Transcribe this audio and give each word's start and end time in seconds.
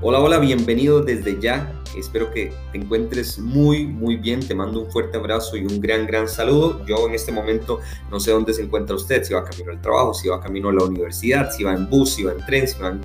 Hola, 0.00 0.20
hola, 0.20 0.38
bienvenido 0.38 1.02
desde 1.02 1.40
ya. 1.40 1.74
Espero 1.98 2.30
que 2.30 2.52
te 2.70 2.78
encuentres 2.78 3.36
muy, 3.40 3.84
muy 3.84 4.16
bien. 4.16 4.38
Te 4.38 4.54
mando 4.54 4.82
un 4.82 4.92
fuerte 4.92 5.18
abrazo 5.18 5.56
y 5.56 5.62
un 5.62 5.80
gran, 5.80 6.06
gran 6.06 6.28
saludo. 6.28 6.86
Yo 6.86 7.08
en 7.08 7.16
este 7.16 7.32
momento 7.32 7.80
no 8.08 8.20
sé 8.20 8.30
dónde 8.30 8.54
se 8.54 8.62
encuentra 8.62 8.94
usted, 8.94 9.24
si 9.24 9.34
va 9.34 9.42
camino 9.42 9.72
al 9.72 9.80
trabajo, 9.82 10.14
si 10.14 10.28
va 10.28 10.40
camino 10.40 10.68
a 10.68 10.72
la 10.72 10.84
universidad, 10.84 11.50
si 11.50 11.64
va 11.64 11.74
en 11.74 11.90
bus, 11.90 12.10
si 12.10 12.22
va 12.22 12.30
en 12.30 12.46
tren, 12.46 12.68
si 12.68 12.78
va 12.78 12.90
en 12.90 13.00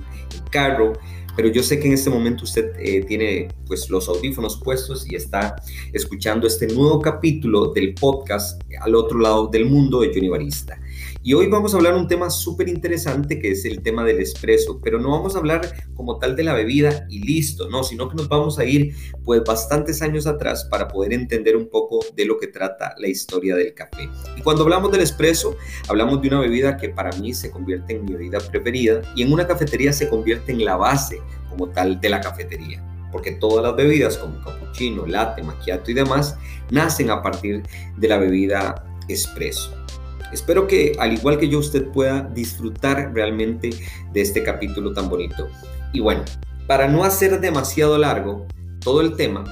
carro. 0.52 0.92
Pero 1.34 1.48
yo 1.48 1.64
sé 1.64 1.80
que 1.80 1.88
en 1.88 1.94
este 1.94 2.10
momento 2.10 2.44
usted 2.44 2.72
eh, 2.78 3.04
tiene 3.04 3.48
pues 3.66 3.90
los 3.90 4.08
audífonos 4.08 4.60
puestos 4.62 5.04
y 5.10 5.16
está 5.16 5.56
escuchando 5.92 6.46
este 6.46 6.68
nuevo 6.68 7.00
capítulo 7.00 7.72
del 7.72 7.92
podcast 7.94 8.62
al 8.80 8.94
otro 8.94 9.18
lado 9.18 9.48
del 9.48 9.66
mundo 9.66 10.02
de 10.02 10.12
Johnny 10.14 10.28
Barista. 10.28 10.78
Y 11.26 11.32
hoy 11.32 11.46
vamos 11.46 11.72
a 11.72 11.78
hablar 11.78 11.94
un 11.94 12.06
tema 12.06 12.28
súper 12.28 12.68
interesante 12.68 13.38
que 13.38 13.52
es 13.52 13.64
el 13.64 13.80
tema 13.80 14.04
del 14.04 14.20
espresso, 14.20 14.78
pero 14.84 15.00
no 15.00 15.10
vamos 15.10 15.34
a 15.34 15.38
hablar 15.38 15.74
como 15.94 16.18
tal 16.18 16.36
de 16.36 16.44
la 16.44 16.52
bebida 16.52 17.06
y 17.08 17.20
listo, 17.20 17.70
no, 17.70 17.82
sino 17.82 18.10
que 18.10 18.16
nos 18.16 18.28
vamos 18.28 18.58
a 18.58 18.66
ir 18.66 18.94
pues 19.24 19.42
bastantes 19.42 20.02
años 20.02 20.26
atrás 20.26 20.66
para 20.70 20.86
poder 20.86 21.14
entender 21.14 21.56
un 21.56 21.70
poco 21.70 22.00
de 22.14 22.26
lo 22.26 22.36
que 22.36 22.48
trata 22.48 22.94
la 22.98 23.08
historia 23.08 23.56
del 23.56 23.72
café. 23.72 24.06
Y 24.36 24.42
cuando 24.42 24.64
hablamos 24.64 24.92
del 24.92 25.00
espresso, 25.00 25.56
hablamos 25.88 26.20
de 26.20 26.28
una 26.28 26.40
bebida 26.40 26.76
que 26.76 26.90
para 26.90 27.10
mí 27.12 27.32
se 27.32 27.50
convierte 27.50 27.94
en 27.94 28.04
mi 28.04 28.12
bebida 28.12 28.38
preferida 28.40 29.00
y 29.16 29.22
en 29.22 29.32
una 29.32 29.46
cafetería 29.46 29.94
se 29.94 30.10
convierte 30.10 30.52
en 30.52 30.62
la 30.62 30.76
base 30.76 31.22
como 31.48 31.70
tal 31.70 32.02
de 32.02 32.10
la 32.10 32.20
cafetería 32.20 32.84
porque 33.10 33.30
todas 33.30 33.64
las 33.64 33.76
bebidas 33.76 34.18
como 34.18 34.44
cappuccino, 34.44 35.06
latte, 35.06 35.42
macchiato 35.42 35.90
y 35.90 35.94
demás 35.94 36.36
nacen 36.70 37.10
a 37.10 37.22
partir 37.22 37.62
de 37.96 38.08
la 38.08 38.18
bebida 38.18 38.84
espresso. 39.08 39.83
Espero 40.32 40.66
que 40.66 40.92
al 40.98 41.12
igual 41.12 41.38
que 41.38 41.48
yo 41.48 41.58
usted 41.58 41.86
pueda 41.88 42.22
disfrutar 42.34 43.12
realmente 43.14 43.70
de 44.12 44.20
este 44.20 44.42
capítulo 44.42 44.92
tan 44.92 45.08
bonito. 45.08 45.48
Y 45.92 46.00
bueno, 46.00 46.24
para 46.66 46.88
no 46.88 47.04
hacer 47.04 47.40
demasiado 47.40 47.98
largo 47.98 48.46
todo 48.80 49.00
el 49.00 49.16
tema, 49.16 49.44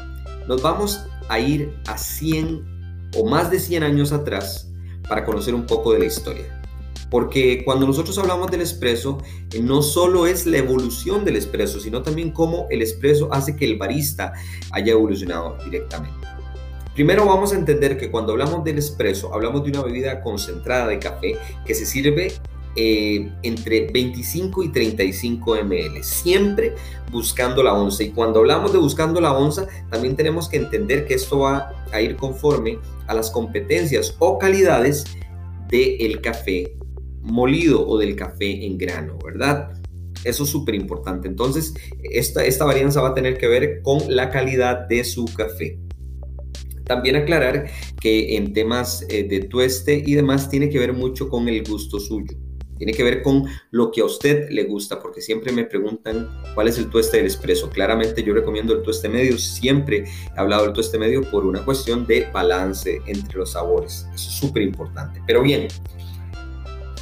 nos 0.49 0.63
vamos 0.63 1.05
a 1.29 1.39
ir 1.39 1.75
a 1.87 1.97
100 1.97 3.11
o 3.17 3.29
más 3.29 3.51
de 3.51 3.59
100 3.61 3.83
años 3.83 4.13
atrás 4.13 4.71
para 5.09 5.25
conocer 5.25 5.55
un 5.55 5.67
poco 5.67 5.93
de 5.93 6.01
la 6.01 6.05
historia. 6.07 6.63
Porque 7.11 7.63
cuando 7.65 7.87
nosotros 7.87 8.17
hablamos 8.17 8.51
del 8.51 8.63
espresso, 8.63 9.19
eh, 9.53 9.61
no 9.61 9.83
solo 9.83 10.27
es 10.27 10.47
la 10.47 10.57
evolución 10.57 11.27
del 11.27 11.37
espresso, 11.37 11.79
sino 11.79 12.03
también 12.03 12.31
cómo 12.31 12.67
el 12.71 12.81
espresso 12.81 13.29
hace 13.33 13.55
que 13.55 13.67
el 13.67 13.77
barista 13.77 14.33
haya 14.71 14.93
evolucionado 14.93 15.59
directamente. 15.65 16.27
Primero 16.95 17.25
vamos 17.25 17.53
a 17.53 17.57
entender 17.57 17.97
que 17.97 18.11
cuando 18.11 18.33
hablamos 18.33 18.65
del 18.65 18.79
espresso, 18.79 19.33
hablamos 19.33 19.65
de 19.65 19.71
una 19.71 19.83
bebida 19.83 20.21
concentrada 20.21 20.89
de 20.89 20.99
café 20.99 21.37
que 21.65 21.75
se 21.75 21.87
sirve 21.87 22.35
eh, 22.77 23.31
entre 23.43 23.91
25 23.91 24.63
y 24.63 24.73
35 24.73 25.57
ml, 25.65 26.03
siempre 26.03 26.75
buscando 27.11 27.63
la 27.63 27.75
onza. 27.75 28.03
Y 28.03 28.11
cuando 28.11 28.41
hablamos 28.41 28.73
de 28.73 28.79
buscando 28.79 29.21
la 29.21 29.33
onza, 29.33 29.67
también 29.91 30.17
tenemos 30.17 30.49
que 30.49 30.59
entender 30.59 31.07
que 31.07 31.15
esto 31.15 31.41
va 31.41 31.73
a 31.93 32.01
ir 32.01 32.17
conforme 32.17 32.79
a 33.07 33.15
las 33.15 33.31
competencias 33.31 34.15
o 34.19 34.39
calidades 34.39 35.05
del 35.69 36.21
café 36.21 36.77
molido 37.21 37.87
o 37.87 37.99
del 37.99 38.17
café 38.17 38.67
en 38.67 38.77
grano, 38.77 39.19
¿verdad? 39.25 39.73
Eso 40.25 40.45
es 40.45 40.51
súper 40.51 40.75
importante. 40.75 41.29
Entonces, 41.29 41.75
esta, 42.03 42.45
esta 42.45 42.65
varianza 42.65 43.01
va 43.01 43.09
a 43.09 43.15
tener 43.15 43.39
que 43.39 43.49
ver 43.49 43.83
con 43.83 44.01
la 44.09 44.31
calidad 44.31 44.87
de 44.89 45.05
su 45.05 45.25
café. 45.27 45.79
También 46.85 47.17
aclarar 47.17 47.67
que 48.01 48.37
en 48.37 48.53
temas 48.53 49.07
eh, 49.09 49.25
de 49.25 49.41
tueste 49.41 50.03
y 50.05 50.15
demás 50.15 50.49
tiene 50.49 50.69
que 50.69 50.79
ver 50.79 50.93
mucho 50.93 51.29
con 51.29 51.49
el 51.49 51.63
gusto 51.65 52.01
suyo. 52.01 52.37
Tiene 52.83 52.95
que 52.95 53.05
ver 53.05 53.23
con 53.23 53.45
lo 53.71 53.93
que 53.93 54.01
a 54.01 54.05
usted 54.05 54.51
le 54.51 54.65
gusta, 54.65 55.01
porque 55.01 55.21
siempre 55.21 55.53
me 55.53 55.65
preguntan 55.65 56.29
cuál 56.55 56.67
es 56.67 56.79
el 56.79 56.91
tueste 56.91 57.19
del 57.19 57.27
expreso. 57.27 57.71
Claramente 57.71 58.25
yo 58.25 58.35
recomiendo 58.35 58.75
el 58.75 58.83
tueste 58.83 59.09
medio. 59.09 59.39
Siempre 59.39 60.05
he 60.05 60.41
hablado 60.41 60.65
del 60.65 60.73
tueste 60.73 60.99
medio 60.99 61.23
por 61.23 61.47
una 61.47 61.65
cuestión 61.65 62.07
de 62.09 62.29
balance 62.33 63.01
entre 63.07 63.39
los 63.39 63.53
sabores. 63.53 64.09
Eso 64.13 64.29
es 64.31 64.35
súper 64.35 64.63
importante. 64.63 65.23
Pero 65.29 65.43
bien, 65.43 65.69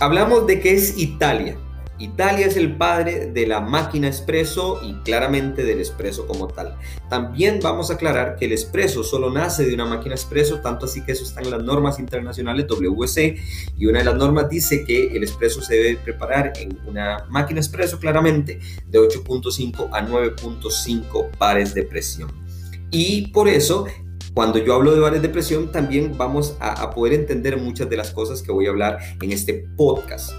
hablamos 0.00 0.46
de 0.46 0.60
que 0.60 0.74
es 0.74 0.98
Italia. 0.98 1.56
Italia 2.00 2.46
es 2.46 2.56
el 2.56 2.76
padre 2.76 3.26
de 3.26 3.46
la 3.46 3.60
máquina 3.60 4.08
espresso 4.08 4.80
y 4.82 4.94
claramente 5.02 5.64
del 5.64 5.80
espresso 5.80 6.26
como 6.26 6.48
tal. 6.48 6.76
También 7.10 7.60
vamos 7.62 7.90
a 7.90 7.94
aclarar 7.94 8.36
que 8.36 8.46
el 8.46 8.52
espresso 8.52 9.04
solo 9.04 9.30
nace 9.30 9.66
de 9.66 9.74
una 9.74 9.84
máquina 9.84 10.14
espresso, 10.14 10.60
tanto 10.60 10.86
así 10.86 11.02
que 11.04 11.12
eso 11.12 11.24
está 11.24 11.42
en 11.42 11.50
las 11.50 11.62
normas 11.62 11.98
internacionales 11.98 12.66
WC 12.66 13.36
y 13.76 13.86
una 13.86 13.98
de 13.98 14.06
las 14.06 14.16
normas 14.16 14.48
dice 14.48 14.84
que 14.84 15.08
el 15.08 15.22
espresso 15.22 15.60
se 15.60 15.74
debe 15.74 15.96
preparar 15.96 16.54
en 16.56 16.78
una 16.86 17.26
máquina 17.28 17.60
espresso 17.60 17.98
claramente 17.98 18.60
de 18.86 18.98
8.5 18.98 19.90
a 19.92 20.06
9.5 20.06 21.38
bares 21.38 21.74
de 21.74 21.82
presión. 21.82 22.30
Y 22.90 23.28
por 23.28 23.46
eso 23.46 23.86
cuando 24.32 24.58
yo 24.58 24.74
hablo 24.74 24.94
de 24.94 25.00
bares 25.00 25.22
de 25.22 25.28
presión, 25.28 25.72
también 25.72 26.16
vamos 26.16 26.56
a, 26.60 26.90
poder 26.90 27.14
entender 27.14 27.56
muchas 27.56 27.90
de 27.90 27.96
las 27.96 28.12
cosas 28.12 28.42
que 28.42 28.52
voy 28.52 28.66
a 28.66 28.70
hablar 28.70 28.98
en 29.20 29.32
este 29.32 29.66
podcast. 29.76 30.32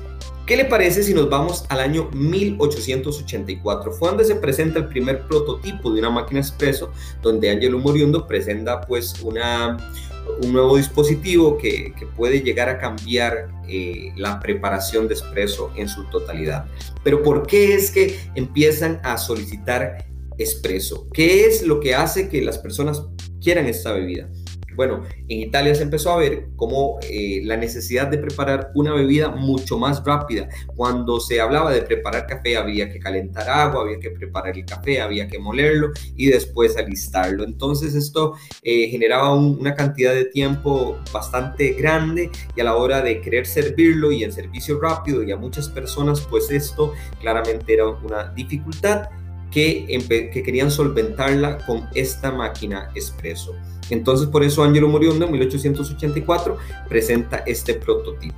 ¿Qué 0.51 0.57
le 0.57 0.65
parece 0.65 1.01
si 1.01 1.13
nos 1.13 1.29
vamos 1.29 1.63
al 1.69 1.79
año 1.79 2.09
1884? 2.11 3.93
Fue 3.93 4.09
donde 4.09 4.25
se 4.25 4.35
presenta 4.35 4.79
el 4.79 4.89
primer 4.89 5.25
prototipo 5.25 5.93
de 5.93 6.01
una 6.01 6.09
máquina 6.09 6.41
expreso, 6.41 6.91
donde 7.21 7.49
Angelo 7.49 7.79
Moriundo 7.79 8.27
presenta 8.27 8.81
pues 8.81 9.13
un 9.21 10.51
nuevo 10.51 10.75
dispositivo 10.75 11.57
que, 11.57 11.93
que 11.97 12.05
puede 12.05 12.41
llegar 12.41 12.67
a 12.67 12.77
cambiar 12.77 13.47
eh, 13.69 14.11
la 14.17 14.41
preparación 14.41 15.07
de 15.07 15.13
expreso 15.13 15.71
en 15.77 15.87
su 15.87 16.03
totalidad. 16.09 16.65
Pero 17.01 17.23
¿por 17.23 17.47
qué 17.47 17.73
es 17.73 17.89
que 17.89 18.19
empiezan 18.35 18.99
a 19.05 19.17
solicitar 19.17 20.05
expreso? 20.37 21.07
¿Qué 21.13 21.45
es 21.45 21.63
lo 21.63 21.79
que 21.79 21.95
hace 21.95 22.27
que 22.27 22.41
las 22.41 22.57
personas 22.57 23.01
quieran 23.39 23.67
esta 23.67 23.93
bebida? 23.93 24.27
Bueno, 24.75 25.03
en 25.27 25.39
Italia 25.39 25.75
se 25.75 25.83
empezó 25.83 26.11
a 26.11 26.17
ver 26.17 26.47
como 26.55 26.99
eh, 27.03 27.41
la 27.43 27.57
necesidad 27.57 28.07
de 28.07 28.17
preparar 28.17 28.71
una 28.75 28.93
bebida 28.93 29.29
mucho 29.29 29.77
más 29.77 30.03
rápida. 30.03 30.49
Cuando 30.75 31.19
se 31.19 31.41
hablaba 31.41 31.71
de 31.71 31.81
preparar 31.81 32.27
café 32.27 32.57
había 32.57 32.91
que 32.91 32.99
calentar 32.99 33.49
agua, 33.49 33.83
había 33.83 33.99
que 33.99 34.11
preparar 34.11 34.57
el 34.57 34.65
café, 34.65 35.01
había 35.01 35.27
que 35.27 35.39
molerlo 35.39 35.91
y 36.15 36.27
después 36.27 36.77
alistarlo. 36.77 37.43
Entonces 37.43 37.95
esto 37.95 38.35
eh, 38.63 38.87
generaba 38.89 39.33
una 39.33 39.75
cantidad 39.75 40.13
de 40.13 40.25
tiempo 40.25 40.99
bastante 41.11 41.73
grande 41.73 42.29
y 42.55 42.61
a 42.61 42.63
la 42.63 42.75
hora 42.75 43.01
de 43.01 43.21
querer 43.21 43.45
servirlo 43.45 44.11
y 44.11 44.23
en 44.23 44.31
servicio 44.31 44.79
rápido 44.79 45.23
y 45.23 45.31
a 45.31 45.37
muchas 45.37 45.69
personas 45.69 46.21
pues 46.21 46.49
esto 46.51 46.93
claramente 47.19 47.73
era 47.73 47.87
una 47.87 48.31
dificultad 48.33 49.09
que, 49.51 49.85
que 50.33 50.43
querían 50.43 50.71
solventarla 50.71 51.65
con 51.65 51.87
esta 51.93 52.31
máquina 52.31 52.89
expreso. 52.95 53.53
Entonces 53.91 54.27
por 54.27 54.43
eso 54.43 54.63
Angelo 54.63 54.87
Moriondo 54.87 55.25
en 55.25 55.31
1884 55.31 56.57
presenta 56.89 57.37
este 57.45 57.75
prototipo. 57.75 58.37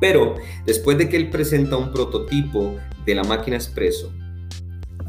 Pero 0.00 0.36
después 0.64 0.96
de 0.96 1.08
que 1.08 1.16
él 1.16 1.30
presenta 1.30 1.76
un 1.76 1.92
prototipo 1.92 2.76
de 3.04 3.14
la 3.14 3.24
máquina 3.24 3.56
expreso, 3.56 4.12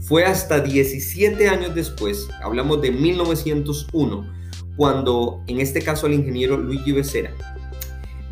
fue 0.01 0.25
hasta 0.25 0.59
17 0.59 1.47
años 1.47 1.75
después, 1.75 2.27
hablamos 2.41 2.81
de 2.81 2.91
1901, 2.91 4.33
cuando 4.75 5.43
en 5.47 5.59
este 5.59 5.81
caso 5.81 6.07
el 6.07 6.13
ingeniero 6.13 6.57
Luigi 6.57 6.91
Becerra 6.91 7.35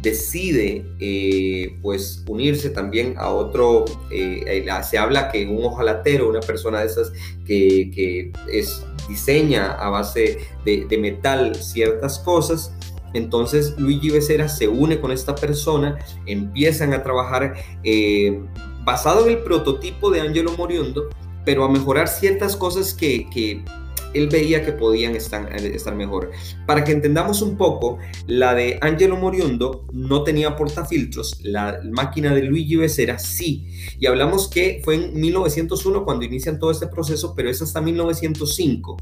decide 0.02 0.85
eh, 1.00 1.78
pues 1.81 2.24
unirse 2.28 2.69
también 2.69 3.16
a 3.18 3.29
otro, 3.29 3.85
eh, 4.12 4.66
se 4.84 4.97
habla 4.97 5.29
que 5.31 5.46
un 5.46 5.66
ojalatero, 5.66 6.29
una 6.29 6.40
persona 6.40 6.81
de 6.81 6.88
esas 6.88 7.12
que, 7.46 8.31
es, 8.52 8.85
diseña 9.07 9.73
a 9.73 9.90
base 9.90 10.47
de, 10.66 10.97
metal 10.97 11.56
ciertas 11.56 12.19
cosas, 12.19 12.73
entonces 13.13 13.75
Luigi 13.78 14.09
Becerra 14.09 14.47
se 14.50 14.68
une 14.68 15.00
con 15.00 15.12
esta 15.12 15.35
persona, 15.35 15.97
empiezan 16.25 16.94
a 16.94 17.03
trabajar 17.03 17.56
eh, 17.84 18.40
basado 18.84 19.26
en 19.26 19.37
el 19.37 19.43
prototipo 19.43 20.11
de 20.11 20.22
Angelo 20.22 20.52
Moriondo, 20.58 21.09
pero 21.46 21.64
a 21.64 21.70
mejorar 21.70 22.08
ciertas 22.08 22.55
cosas 22.55 22.93
que, 22.93 23.29
que 23.29 23.64
él 24.13 24.27
veía 24.27 24.65
que 24.65 24.71
podían 24.71 25.15
estar, 25.15 25.55
estar 25.55 25.95
mejor. 25.95 26.31
Para 26.65 26.83
que 26.83 26.91
entendamos 26.91 27.41
un 27.41 27.57
poco, 27.57 27.97
la 28.27 28.53
de 28.53 28.77
Angelo 28.81 29.17
Moriondo 29.17 29.87
no 29.93 30.23
tenía 30.23 30.55
portafiltros, 30.55 31.39
la 31.43 31.79
máquina 31.83 32.33
de 32.33 32.43
Luigi 32.43 32.75
Becerra 32.75 33.19
sí. 33.19 33.67
Y 33.99 34.05
hablamos 34.07 34.47
que 34.47 34.81
fue 34.83 34.95
en 34.95 35.19
1901 35.19 36.05
cuando 36.05 36.25
inician 36.25 36.59
todo 36.59 36.71
este 36.71 36.87
proceso, 36.87 37.33
pero 37.35 37.49
es 37.49 37.61
hasta 37.61 37.81
1905 37.81 38.97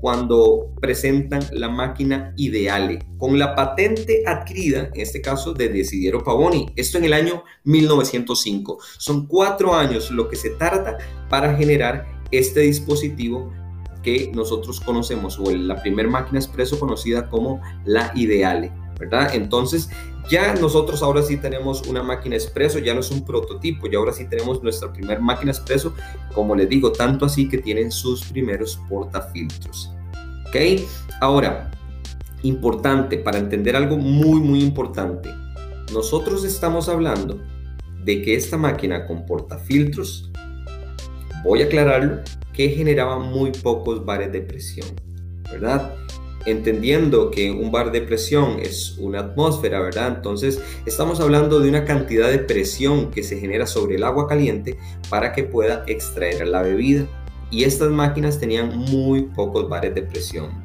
cuando 0.00 0.72
presentan 0.80 1.44
la 1.52 1.68
máquina 1.68 2.32
Ideale, 2.36 3.00
con 3.18 3.38
la 3.38 3.54
patente 3.54 4.22
adquirida, 4.26 4.90
en 4.94 5.00
este 5.00 5.20
caso 5.20 5.54
de 5.54 5.68
Desiderio 5.68 6.22
Pavoni. 6.22 6.70
Esto 6.76 6.98
en 6.98 7.04
el 7.04 7.12
año 7.12 7.44
1905. 7.64 8.78
Son 8.98 9.26
cuatro 9.26 9.74
años 9.74 10.10
lo 10.10 10.28
que 10.28 10.36
se 10.36 10.50
tarda 10.50 10.98
para 11.28 11.56
generar 11.56 12.06
este 12.30 12.60
dispositivo 12.60 13.52
que 14.02 14.30
nosotros 14.34 14.80
conocemos, 14.80 15.38
o 15.38 15.50
la 15.50 15.76
primer 15.82 16.08
máquina 16.08 16.38
expreso 16.38 16.78
conocida 16.78 17.28
como 17.28 17.60
la 17.84 18.12
Ideale. 18.14 18.72
¿verdad? 18.98 19.30
Entonces, 19.34 19.88
ya 20.28 20.54
nosotros 20.54 21.02
ahora 21.02 21.22
sí 21.22 21.36
tenemos 21.36 21.86
una 21.86 22.02
máquina 22.02 22.34
expreso, 22.34 22.78
ya 22.78 22.94
no 22.94 23.00
es 23.00 23.10
un 23.10 23.24
prototipo, 23.24 23.86
ya 23.86 23.98
ahora 23.98 24.12
sí 24.12 24.26
tenemos 24.28 24.62
nuestra 24.62 24.92
primera 24.92 25.20
máquina 25.20 25.52
expreso, 25.52 25.94
como 26.34 26.54
les 26.54 26.68
digo, 26.68 26.92
tanto 26.92 27.24
así 27.24 27.48
que 27.48 27.58
tienen 27.58 27.90
sus 27.90 28.24
primeros 28.24 28.78
portafiltros. 28.88 29.92
¿Ok? 30.48 30.82
Ahora, 31.20 31.70
importante, 32.42 33.18
para 33.18 33.38
entender 33.38 33.76
algo 33.76 33.96
muy, 33.96 34.40
muy 34.40 34.62
importante, 34.62 35.30
nosotros 35.92 36.44
estamos 36.44 36.88
hablando 36.88 37.40
de 38.04 38.22
que 38.22 38.34
esta 38.34 38.56
máquina 38.56 39.06
con 39.06 39.24
portafiltros, 39.24 40.30
voy 41.44 41.62
a 41.62 41.66
aclararlo, 41.66 42.20
que 42.58 42.70
generaba 42.70 43.20
muy 43.20 43.52
pocos 43.52 44.04
bares 44.04 44.32
de 44.32 44.42
presión, 44.42 44.88
¿verdad? 45.50 45.94
entendiendo 46.44 47.30
que 47.30 47.50
un 47.50 47.70
bar 47.70 47.92
de 47.92 48.00
presión 48.00 48.58
es 48.58 48.96
una 48.98 49.20
atmósfera, 49.20 49.80
¿verdad? 49.80 50.14
Entonces 50.16 50.60
estamos 50.86 51.20
hablando 51.20 51.60
de 51.60 51.68
una 51.68 51.84
cantidad 51.84 52.30
de 52.30 52.38
presión 52.38 53.10
que 53.10 53.22
se 53.22 53.38
genera 53.38 53.66
sobre 53.66 53.96
el 53.96 54.04
agua 54.04 54.26
caliente 54.26 54.78
para 55.10 55.32
que 55.32 55.44
pueda 55.44 55.84
extraer 55.86 56.48
la 56.48 56.62
bebida. 56.62 57.06
Y 57.50 57.64
estas 57.64 57.90
máquinas 57.90 58.40
tenían 58.40 58.76
muy 58.76 59.22
pocos 59.22 59.68
bares 59.68 59.94
de 59.94 60.02
presión. 60.02 60.64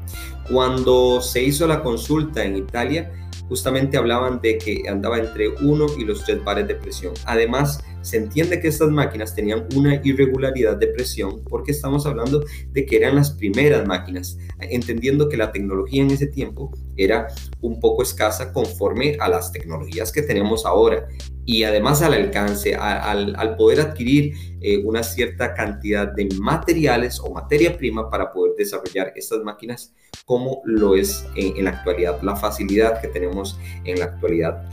Cuando 0.49 1.21
se 1.21 1.43
hizo 1.43 1.67
la 1.67 1.81
consulta 1.81 2.43
en 2.43 2.57
Italia, 2.57 3.11
justamente 3.47 3.97
hablaban 3.97 4.41
de 4.41 4.57
que 4.57 4.83
andaba 4.89 5.17
entre 5.19 5.49
1 5.49 5.85
y 5.99 6.05
los 6.05 6.23
3 6.25 6.43
bares 6.43 6.67
de 6.67 6.75
presión. 6.75 7.13
Además, 7.25 7.83
se 8.03 8.17
entiende 8.17 8.59
que 8.59 8.67
estas 8.67 8.89
máquinas 8.89 9.33
tenían 9.33 9.67
una 9.75 9.99
irregularidad 10.03 10.77
de 10.77 10.87
presión 10.87 11.41
porque 11.49 11.71
estamos 11.71 12.05
hablando 12.05 12.43
de 12.71 12.85
que 12.85 12.97
eran 12.97 13.15
las 13.15 13.31
primeras 13.31 13.87
máquinas, 13.87 14.37
entendiendo 14.59 15.29
que 15.29 15.37
la 15.37 15.51
tecnología 15.51 16.03
en 16.03 16.11
ese 16.11 16.27
tiempo 16.27 16.71
era 16.97 17.27
un 17.61 17.79
poco 17.79 18.03
escasa 18.03 18.53
conforme 18.53 19.17
a 19.19 19.29
las 19.29 19.51
tecnologías 19.51 20.11
que 20.11 20.21
tenemos 20.21 20.65
ahora. 20.65 21.07
Y 21.45 21.63
además 21.63 22.01
al 22.01 22.13
alcance, 22.13 22.75
al, 22.75 23.55
poder 23.57 23.81
adquirir 23.81 24.33
eh, 24.61 24.81
una 24.85 25.03
cierta 25.03 25.53
cantidad 25.53 26.07
de 26.07 26.29
materiales 26.39 27.19
o 27.19 27.33
materia 27.33 27.77
prima 27.77 28.09
para 28.09 28.31
poder 28.31 28.53
desarrollar 28.57 29.11
estas 29.15 29.39
máquinas 29.43 29.93
como 30.25 30.61
lo 30.63 30.95
es 30.95 31.25
en, 31.35 31.63
la 31.63 31.71
actualidad, 31.71 32.21
la 32.21 32.35
facilidad 32.35 33.01
que 33.01 33.07
tenemos 33.07 33.59
en 33.83 33.99
la 33.99 34.05
actualidad 34.05 34.63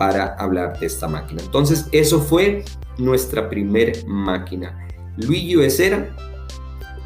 para 0.00 0.34
hablar 0.36 0.80
de 0.80 0.86
esta 0.86 1.06
máquina. 1.06 1.42
Entonces, 1.42 1.86
eso 1.92 2.20
fue 2.20 2.64
nuestra 2.96 3.50
primer 3.50 4.06
máquina. 4.06 4.88
Luigi 5.18 5.56
Becerra, 5.56 6.16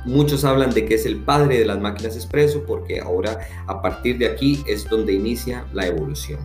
muchos 0.05 0.45
hablan 0.45 0.71
de 0.71 0.85
que 0.85 0.95
es 0.95 1.05
el 1.05 1.17
padre 1.17 1.59
de 1.59 1.65
las 1.65 1.81
máquinas 1.81 2.15
expreso 2.15 2.63
porque 2.65 3.01
ahora 3.01 3.41
a 3.67 3.83
partir 3.83 4.19
de 4.19 4.27
aquí 4.27 4.63
es 4.69 4.89
donde 4.89 5.13
inicia 5.13 5.67
la 5.73 5.89
evolución. 5.89 6.39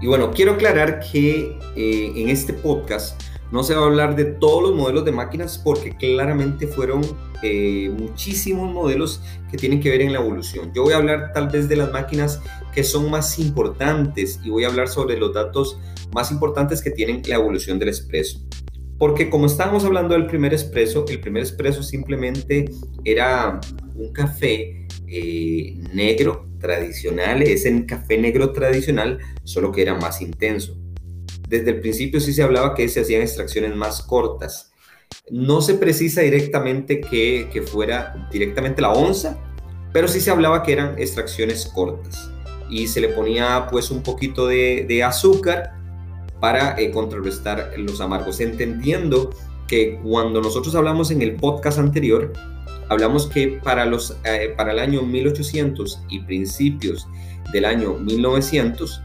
Y 0.00 0.06
bueno, 0.06 0.30
quiero 0.30 0.52
aclarar 0.52 1.00
que 1.00 1.58
eh, 1.76 2.12
en 2.16 2.30
este 2.30 2.54
podcast 2.54 3.25
no 3.50 3.62
se 3.62 3.74
va 3.74 3.82
a 3.82 3.86
hablar 3.86 4.16
de 4.16 4.24
todos 4.24 4.62
los 4.62 4.74
modelos 4.74 5.04
de 5.04 5.12
máquinas 5.12 5.58
porque 5.58 5.96
claramente 5.96 6.66
fueron 6.66 7.02
eh, 7.42 7.90
muchísimos 7.96 8.72
modelos 8.72 9.22
que 9.50 9.56
tienen 9.56 9.80
que 9.80 9.90
ver 9.90 10.00
en 10.02 10.12
la 10.12 10.18
evolución. 10.18 10.72
Yo 10.74 10.82
voy 10.82 10.92
a 10.92 10.96
hablar 10.96 11.32
tal 11.32 11.48
vez 11.48 11.68
de 11.68 11.76
las 11.76 11.92
máquinas 11.92 12.40
que 12.74 12.82
son 12.82 13.10
más 13.10 13.38
importantes 13.38 14.40
y 14.44 14.50
voy 14.50 14.64
a 14.64 14.68
hablar 14.68 14.88
sobre 14.88 15.16
los 15.16 15.32
datos 15.32 15.78
más 16.12 16.30
importantes 16.30 16.82
que 16.82 16.90
tienen 16.90 17.22
la 17.26 17.36
evolución 17.36 17.78
del 17.78 17.88
expreso. 17.88 18.40
Porque 18.98 19.28
como 19.28 19.46
estábamos 19.46 19.84
hablando 19.84 20.14
del 20.14 20.26
primer 20.26 20.54
expreso, 20.54 21.04
el 21.08 21.20
primer 21.20 21.42
expreso 21.42 21.82
simplemente 21.82 22.64
era 23.04 23.60
un 23.94 24.12
café 24.12 24.86
eh, 25.06 25.74
negro 25.92 26.48
tradicional, 26.58 27.42
es 27.42 27.66
el 27.66 27.84
café 27.84 28.16
negro 28.18 28.52
tradicional, 28.52 29.18
solo 29.44 29.70
que 29.70 29.82
era 29.82 29.94
más 29.94 30.22
intenso. 30.22 30.76
Desde 31.46 31.70
el 31.70 31.80
principio 31.80 32.20
sí 32.20 32.32
se 32.32 32.42
hablaba 32.42 32.74
que 32.74 32.88
se 32.88 33.00
hacían 33.00 33.22
extracciones 33.22 33.74
más 33.74 34.02
cortas. 34.02 34.72
No 35.30 35.60
se 35.62 35.74
precisa 35.74 36.20
directamente 36.22 37.00
que, 37.00 37.62
fuera 37.66 38.28
directamente 38.32 38.82
la 38.82 38.92
onza, 38.92 39.38
pero 39.92 40.08
sí 40.08 40.20
se 40.20 40.30
hablaba 40.30 40.62
que 40.62 40.72
eran 40.72 40.98
extracciones 40.98 41.66
cortas. 41.66 42.30
Y 42.68 42.88
se 42.88 43.00
le 43.00 43.08
ponía 43.10 43.68
pues 43.70 43.90
un 43.90 44.02
poquito 44.02 44.48
de, 44.48 45.02
azúcar 45.04 45.74
para 46.40 46.78
eh, 46.78 46.90
contrarrestar 46.90 47.72
los 47.76 48.00
amargos, 48.00 48.40
entendiendo 48.40 49.30
que 49.68 50.00
cuando 50.02 50.40
nosotros 50.40 50.74
hablamos 50.74 51.10
en 51.10 51.22
el 51.22 51.36
podcast 51.36 51.78
anterior, 51.78 52.32
hablamos 52.88 53.26
que 53.26 53.60
para, 53.62 53.86
los, 53.86 54.16
eh, 54.24 54.52
para 54.56 54.72
el 54.72 54.80
año 54.80 55.02
1800 55.02 56.00
y 56.08 56.20
principios 56.20 57.06
del 57.52 57.64
año 57.64 57.94
1900, 57.94 59.00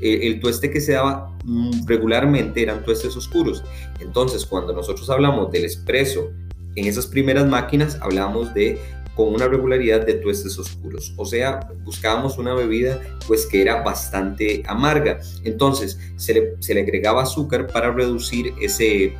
el 0.00 0.40
tueste 0.40 0.70
que 0.70 0.80
se 0.80 0.92
daba 0.92 1.36
mm, 1.44 1.86
regularmente 1.86 2.62
eran 2.62 2.84
tuestes 2.84 3.16
oscuros. 3.16 3.64
Entonces, 4.00 4.44
cuando 4.46 4.72
nosotros 4.72 5.08
hablamos 5.10 5.50
del 5.50 5.64
espresso 5.64 6.30
en 6.74 6.86
esas 6.86 7.06
primeras 7.06 7.48
máquinas, 7.48 7.98
hablamos 8.00 8.52
de 8.54 8.78
con 9.16 9.32
una 9.32 9.48
regularidad 9.48 10.04
de 10.04 10.14
tuestes 10.14 10.58
oscuros. 10.58 11.14
O 11.16 11.24
sea, 11.24 11.60
buscábamos 11.84 12.36
una 12.36 12.54
bebida 12.54 13.00
pues 13.26 13.46
que 13.46 13.62
era 13.62 13.82
bastante 13.82 14.62
amarga. 14.66 15.20
Entonces, 15.42 15.98
se 16.16 16.34
le, 16.34 16.56
se 16.60 16.74
le 16.74 16.82
agregaba 16.82 17.22
azúcar 17.22 17.66
para 17.66 17.90
reducir 17.92 18.52
ese, 18.60 19.16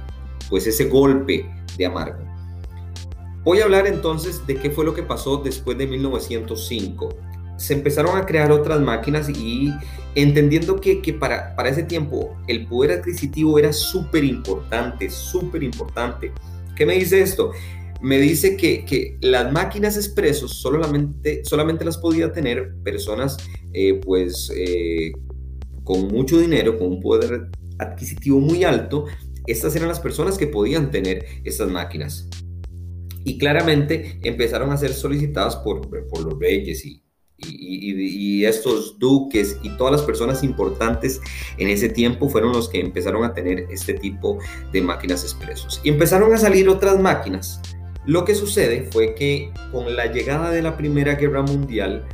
pues 0.50 0.67
ese 0.67 0.84
golpe 0.84 1.50
de 1.79 1.87
amargo. 1.87 2.26
Voy 3.43 3.61
a 3.61 3.64
hablar 3.64 3.87
entonces 3.87 4.46
de 4.46 4.56
qué 4.56 4.70
fue 4.70 4.84
lo 4.84 4.93
que 4.93 5.02
pasó 5.02 5.38
después 5.38 5.79
de 5.79 5.87
1905 5.87 7.17
se 7.56 7.75
empezaron 7.75 8.17
a 8.17 8.26
crear 8.26 8.53
otras 8.53 8.81
máquinas 8.81 9.29
y 9.29 9.73
entendiendo 10.14 10.81
que, 10.81 11.00
para, 11.19 11.55
para, 11.56 11.69
ese 11.69 11.82
tiempo 11.82 12.37
el 12.49 12.67
poder 12.67 12.99
adquisitivo 12.99 13.58
era 13.58 13.73
súper 13.73 14.25
importante, 14.25 15.11
súper 15.11 15.62
importante. 15.62 16.32
¿Qué 16.75 16.87
me 16.87 16.94
dice 16.94 17.20
esto? 17.23 17.53
Me 18.03 18.19
dice 18.19 18.56
que, 18.56 19.17
las 19.20 19.53
máquinas 19.53 19.97
expresos 19.97 20.58
solamente, 20.61 21.44
solamente 21.44 21.85
las 21.85 21.99
podía 21.99 22.32
tener 22.32 22.75
personas 22.82 23.37
eh, 23.73 24.00
pues 24.05 24.50
eh, 24.55 25.12
con 25.85 26.08
mucho 26.08 26.38
dinero, 26.38 26.79
con 26.79 26.88
un 26.88 27.00
poder 27.00 27.49
adquisitivo 27.79 28.41
muy 28.41 28.64
alto. 28.64 29.06
Estas 29.47 29.76
eran 29.76 29.88
las 29.88 30.00
personas 30.00 30.37
que 30.37 30.47
podían 30.47 30.91
tener 30.91 31.25
estas 31.44 31.70
máquinas. 31.70 32.29
Y 33.25 33.38
claramente 33.38 34.20
empezaron 34.23 34.70
a 34.70 34.76
ser 34.76 34.93
solicitadas 34.93 35.56
por, 35.56 35.88
por 35.88 36.25
los 36.25 36.38
reyes 36.38 36.85
y, 36.85 37.06
y, 37.38 38.44
estos 38.44 38.98
duques 38.98 39.58
y 39.62 39.70
todas 39.76 39.93
las 39.93 40.02
personas 40.02 40.43
importantes 40.43 41.20
en 41.58 41.69
ese 41.69 41.88
tiempo 41.88 42.28
fueron 42.28 42.52
los 42.52 42.69
que 42.69 42.81
empezaron 42.81 43.24
a 43.24 43.34
tener 43.34 43.66
este 43.70 43.94
tipo 43.94 44.38
de 44.72 44.82
máquinas 44.82 45.22
expresos. 45.22 45.81
Y 45.84 45.88
empezaron 45.88 46.32
a 46.32 46.38
salir 46.38 46.69
otras 46.69 47.00
máquinas. 47.00 47.60
Lo 48.05 48.24
que 48.24 48.34
sucede 48.34 48.88
fue 48.93 49.14
que 49.14 49.50
con 49.72 49.96
la 49.96 50.06
llegada 50.06 50.50
de 50.50 50.62
la 50.62 50.76
Primera 50.76 51.16
Guerra 51.16 51.43
Mundial, 51.43 52.06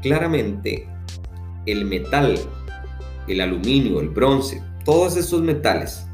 claramente 0.00 0.88
el 1.66 1.84
metal, 1.84 2.38
el 3.28 3.40
aluminio, 3.40 4.00
el 4.00 4.08
bronce, 4.08 4.62
todos 4.84 5.16
estos 5.16 5.42
metales 5.42 6.06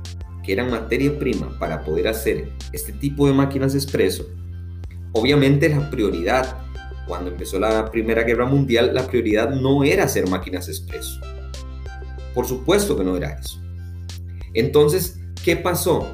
que 0.45 0.53
eran 0.53 0.71
materia 0.71 1.17
prima 1.19 1.57
para 1.59 1.85
poder 1.85 2.09
hacer 2.09 2.51
este 2.73 2.93
tipo 2.93 3.27
de 3.27 3.35
máquinas 3.35 3.75
expreso, 3.75 4.27
obviamente 5.13 5.69
la 5.69 5.89
prioridad 5.91 6.68
cuando 7.09 7.31
empezó 7.31 7.59
la 7.59 7.91
Primera 7.91 8.23
Guerra 8.23 8.45
Mundial, 8.45 8.95
la 8.95 9.07
prioridad 9.07 9.51
no 9.51 9.83
era 9.83 10.05
hacer 10.05 10.29
máquinas 10.29 10.69
expreso. 10.69 11.21
Por 12.35 12.47
supuesto 12.47 12.97
que 12.97 13.03
no 13.03 13.17
era 13.17 13.33
eso. 13.33 13.61
Entonces, 14.55 15.19
¿qué 15.43 15.57
pasó? 15.57 16.07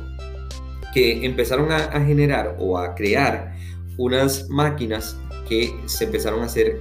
Que 0.94 1.26
empezaron 1.26 1.72
a, 1.72 2.00
generar 2.00 2.56
o 2.58 2.78
a 2.78 2.94
crear 2.94 3.54
unas 3.98 4.48
máquinas 4.48 5.18
que 5.48 5.74
se 5.86 6.04
empezaron 6.04 6.40
a 6.40 6.44
hacer, 6.44 6.80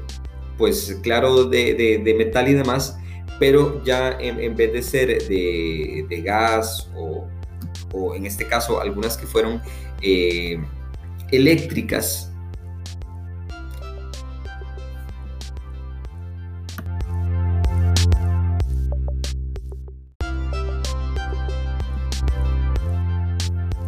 pues 0.58 1.00
claro, 1.02 1.46
de, 1.46 2.16
metal 2.18 2.48
y 2.48 2.54
demás, 2.54 2.98
pero 3.40 3.84
ya 3.84 4.16
en, 4.20 4.56
vez 4.56 4.74
de 4.74 4.84
ser 4.84 5.28
de, 5.28 6.22
gas 6.24 6.90
o, 6.96 7.28
en 8.16 8.26
este 8.26 8.46
caso 8.46 8.80
algunas 8.80 9.18
que 9.18 9.26
fueron 9.26 9.62
eh, 10.02 10.60
eléctricas, 11.32 12.33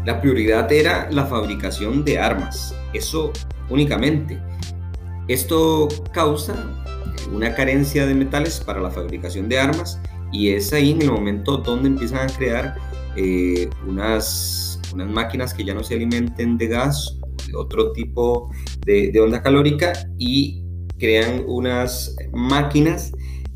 La 0.05 0.21
prioridad 0.21 0.71
era 0.71 1.09
la 1.11 1.25
fabricación 1.25 2.05
de 2.05 2.19
armas, 2.19 2.75
eso 2.93 3.31
únicamente. 3.69 4.39
Esto 5.27 5.87
causa 6.13 6.55
una 7.33 7.55
carencia 7.55 8.05
de 8.05 8.13
metales 8.13 8.59
para 8.59 8.79
la 8.79 8.91
fabricación 8.91 9.49
de 9.49 9.57
armas 9.57 9.99
y 10.31 10.49
es 10.49 10.71
ahí 10.73 10.91
en 10.91 11.01
el 11.01 11.11
momento 11.11 11.57
donde 11.57 11.89
empiezan 11.89 12.29
a 12.29 12.33
crear 12.33 12.75
eh, 13.15 13.67
unas 13.87 14.79
unas 14.93 15.09
máquinas 15.09 15.53
que 15.53 15.63
ya 15.63 15.73
no 15.73 15.83
se 15.83 15.95
alimenten 15.95 16.57
de 16.57 16.67
gas 16.67 17.17
o 17.21 17.47
de 17.47 17.55
otro 17.55 17.91
tipo 17.91 18.49
de, 18.85 19.11
onda 19.19 19.41
calórica 19.41 19.93
y 20.17 20.63
crean 20.97 21.43
unas 21.47 22.15
máquinas 22.31 23.11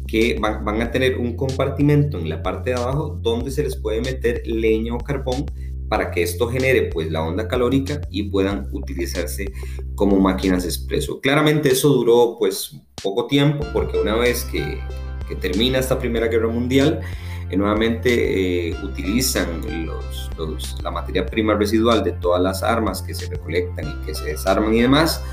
que 0.08 0.38
van, 0.40 0.66
van, 0.66 0.82
a 0.82 0.92
tener 0.92 1.18
un 1.18 1.36
compartimento 1.36 2.18
en 2.18 2.30
la 2.30 2.42
parte 2.42 2.72
de 2.72 2.78
abajo 2.78 3.20
donde 3.22 3.52
se 3.52 3.64
les 3.64 3.76
puede 3.76 4.02
meter 4.02 4.42
leña 4.46 4.96
o 4.96 4.98
carbón 4.98 5.46
para 5.90 6.12
que 6.12 6.22
esto 6.22 6.48
genere 6.48 6.84
pues 6.84 7.12
la 7.12 7.24
onda 7.24 7.48
calórica 7.48 8.00
y 8.10 8.24
puedan 8.24 8.68
utilizarse 8.72 9.52
como 9.96 10.20
máquinas 10.20 10.64
expreso. 10.64 11.20
Claramente 11.20 11.72
eso 11.72 11.90
duró 11.90 12.38
pues 12.38 12.80
poco 13.02 13.26
tiempo 13.26 13.66
porque 13.74 14.00
una 14.00 14.16
vez 14.16 14.46
que, 14.46 14.80
termina 15.42 15.78
esta 15.78 16.00
Primera 16.00 16.28
Guerra 16.28 16.48
Mundial, 16.48 17.02
eh, 17.52 17.58
nuevamente 17.58 18.70
eh, 18.70 18.76
utilizan 18.84 19.62
los, 19.86 20.30
los, 20.40 20.82
la 20.82 20.90
materia 20.90 21.24
prima 21.24 21.54
residual 21.54 22.04
de 22.04 22.14
todas 22.14 22.42
las 22.42 22.64
armas 22.64 23.04
que 23.04 23.14
se 23.14 23.28
recolectan 23.28 23.86
y 23.86 24.06
que 24.06 24.16
se 24.16 24.26
desarman 24.26 24.74
y 24.74 24.82
demás, 24.82 25.24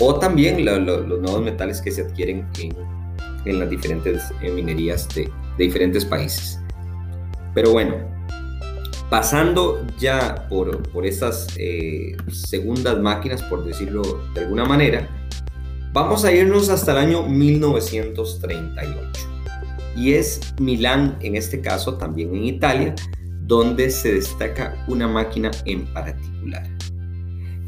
o 0.00 0.18
también 0.18 0.64
lo, 0.64 0.80
lo, 0.80 1.00
los 1.02 1.20
nuevos 1.20 1.40
metales 1.42 1.80
que 1.80 1.92
se 1.92 2.02
adquieren 2.02 2.48
en, 3.44 3.58
las 3.60 3.70
diferentes 3.70 4.24
eh, 4.42 4.50
minerías 4.50 5.08
de, 5.14 5.30
de, 5.56 5.64
diferentes 5.64 6.04
países. 6.04 6.58
Pero 7.54 7.70
bueno, 7.70 7.94
pasando 9.14 9.86
ya 9.96 10.48
por, 10.48 10.82
por 10.90 11.06
estas 11.06 11.46
eh, 11.56 12.16
segundas 12.32 12.98
máquinas, 12.98 13.44
por 13.44 13.64
decirlo 13.64 14.02
de 14.34 14.40
alguna 14.40 14.64
manera, 14.64 15.08
vamos 15.92 16.24
a 16.24 16.32
irnos 16.32 16.68
hasta 16.68 16.90
el 16.90 16.98
año 16.98 17.22
1938 17.22 19.08
y 19.94 20.14
es 20.14 20.40
Milán, 20.58 21.16
en 21.20 21.36
este 21.36 21.60
caso 21.60 21.96
también 21.96 22.34
en 22.34 22.44
Italia, 22.44 22.96
donde 23.42 23.88
se 23.90 24.14
destaca 24.14 24.84
una 24.88 25.06
máquina 25.06 25.52
en 25.64 25.84
particular. 25.94 26.68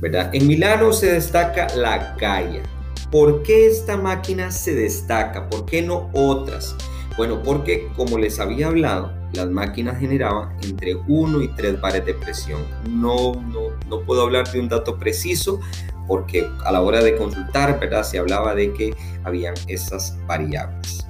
¿verdad? 0.00 0.30
En 0.34 0.48
Milano 0.48 0.92
se 0.92 1.12
destaca 1.12 1.68
la 1.76 2.16
Gaia. 2.18 2.64
¿Por 3.12 3.44
qué 3.44 3.68
esta 3.68 3.96
máquina 3.96 4.50
se 4.50 4.74
destaca? 4.74 5.48
¿Por 5.48 5.64
qué 5.64 5.80
no 5.80 6.10
otras? 6.12 6.74
Bueno, 7.16 7.40
porque 7.44 7.86
como 7.94 8.18
les 8.18 8.40
había 8.40 8.66
hablado, 8.66 9.15
las 9.33 9.49
máquinas 9.49 9.99
generaban 9.99 10.56
entre 10.62 10.95
1 10.95 11.42
y 11.42 11.49
3 11.49 11.80
bares 11.80 12.04
de 12.06 12.14
presión. 12.14 12.62
No, 12.88 13.35
no, 13.35 13.71
no 13.88 14.00
puedo 14.02 14.23
hablar 14.23 14.50
de 14.50 14.61
un 14.61 14.68
dato 14.68 14.99
preciso 14.99 15.61
porque 16.06 16.47
a 16.64 16.73
la 16.73 16.83
hora 16.83 17.02
de 17.02 17.16
consultar, 17.16 17.78
¿verdad? 17.80 18.04
Se 18.04 18.18
hablaba 18.18 18.54
de 18.54 18.73
que 18.73 18.95
habían 19.25 19.54
esas 19.66 20.16
variables. 20.26 21.06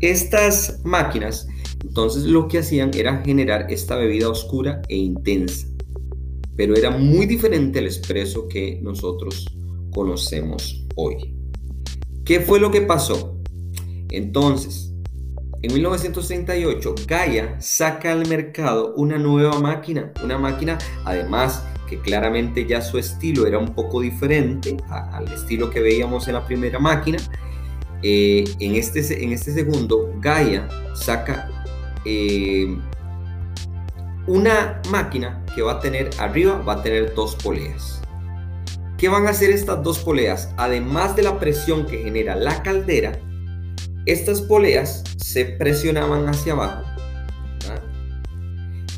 Estas 0.00 0.80
máquinas 0.84 1.46
entonces 1.82 2.24
lo 2.24 2.48
que 2.48 2.58
hacían 2.58 2.90
era 2.94 3.22
generar 3.24 3.66
esta 3.70 3.96
bebida 3.96 4.28
oscura 4.28 4.82
e 4.88 4.96
intensa, 4.96 5.66
pero 6.56 6.76
era 6.76 6.90
muy 6.90 7.26
diferente 7.26 7.80
al 7.80 7.86
expreso 7.86 8.48
que 8.48 8.78
nosotros 8.82 9.46
conocemos 9.90 10.86
hoy. 10.94 11.34
¿Qué 12.24 12.40
fue 12.40 12.60
lo 12.60 12.70
que 12.70 12.82
pasó? 12.82 13.36
Entonces, 14.10 14.91
en 15.62 15.72
1938, 15.72 16.94
Gaia 17.06 17.60
saca 17.60 18.10
al 18.12 18.26
mercado 18.28 18.94
una 18.96 19.16
nueva 19.16 19.60
máquina, 19.60 20.12
una 20.24 20.36
máquina 20.36 20.76
además 21.04 21.64
que 21.88 22.00
claramente 22.00 22.66
ya 22.66 22.82
su 22.82 22.98
estilo 22.98 23.46
era 23.46 23.58
un 23.58 23.74
poco 23.74 24.00
diferente 24.00 24.76
al 24.88 25.30
estilo 25.32 25.70
que 25.70 25.80
veíamos 25.80 26.26
en 26.26 26.34
la 26.34 26.44
primera 26.44 26.80
máquina, 26.80 27.18
eh, 28.02 28.44
en, 28.58 28.74
este, 28.74 29.22
en 29.22 29.32
este 29.32 29.52
segundo, 29.52 30.12
Gaia 30.18 30.68
saca 30.94 31.48
eh, 32.04 32.76
una 34.26 34.82
máquina 34.90 35.44
que 35.54 35.62
va 35.62 35.72
a 35.72 35.80
tener 35.80 36.10
arriba, 36.18 36.60
va 36.62 36.74
a 36.74 36.82
tener 36.82 37.14
dos 37.14 37.36
poleas. 37.36 38.02
¿Qué 38.98 39.08
van 39.08 39.26
a 39.26 39.30
hacer 39.30 39.50
estas 39.50 39.82
dos 39.82 40.00
poleas? 40.00 40.52
Además 40.56 41.14
de 41.14 41.22
la 41.22 41.38
presión 41.38 41.86
que 41.86 41.98
genera 41.98 42.34
la 42.34 42.62
caldera, 42.62 43.18
estas 44.06 44.40
poleas 44.40 45.04
se 45.16 45.44
presionaban 45.44 46.28
hacia 46.28 46.52
abajo. 46.52 46.84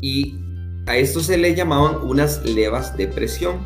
Y 0.01 0.35
a 0.87 0.97
esto 0.97 1.19
se 1.19 1.37
le 1.37 1.55
llamaban 1.55 1.97
unas 2.03 2.43
levas 2.43 2.95
de 2.97 3.07
presión. 3.07 3.65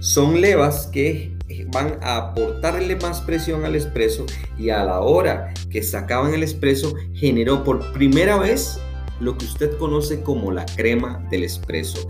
Son 0.00 0.40
levas 0.40 0.88
que 0.92 1.36
van 1.72 1.98
a 2.02 2.16
aportarle 2.16 2.96
más 2.96 3.20
presión 3.20 3.64
al 3.64 3.74
expreso 3.74 4.26
y 4.58 4.70
a 4.70 4.84
la 4.84 5.00
hora 5.00 5.52
que 5.70 5.82
sacaban 5.82 6.34
el 6.34 6.42
expreso 6.42 6.94
generó 7.14 7.64
por 7.64 7.92
primera 7.92 8.38
vez 8.38 8.78
lo 9.20 9.36
que 9.36 9.46
usted 9.46 9.76
conoce 9.78 10.22
como 10.22 10.52
la 10.52 10.66
crema 10.66 11.26
del 11.30 11.42
expreso. 11.42 12.08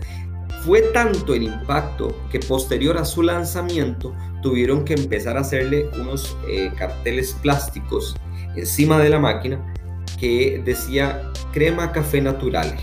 Fue 0.65 0.81
tanto 0.81 1.33
el 1.33 1.43
impacto 1.43 2.15
que 2.29 2.39
posterior 2.39 2.97
a 2.97 3.05
su 3.05 3.23
lanzamiento 3.23 4.13
tuvieron 4.41 4.83
que 4.83 4.93
empezar 4.93 5.37
a 5.37 5.41
hacerle 5.41 5.89
unos 5.99 6.37
eh, 6.49 6.71
carteles 6.77 7.35
plásticos 7.41 8.15
encima 8.55 8.99
de 8.99 9.09
la 9.09 9.19
máquina 9.19 9.73
que 10.19 10.61
decía 10.63 11.31
crema 11.51 11.91
café 11.91 12.21
natural. 12.21 12.75